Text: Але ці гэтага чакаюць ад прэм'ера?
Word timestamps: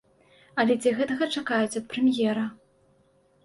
Але 0.63 0.77
ці 0.85 0.93
гэтага 1.01 1.29
чакаюць 1.37 1.77
ад 1.83 1.87
прэм'ера? 1.95 2.51